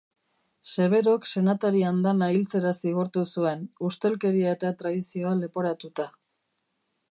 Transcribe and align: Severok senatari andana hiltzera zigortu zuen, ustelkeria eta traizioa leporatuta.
Severok 0.69 1.27
senatari 1.31 1.83
andana 1.89 2.29
hiltzera 2.37 2.71
zigortu 2.85 3.25
zuen, 3.37 3.63
ustelkeria 3.91 4.57
eta 4.59 4.75
traizioa 4.83 5.37
leporatuta. 5.45 6.11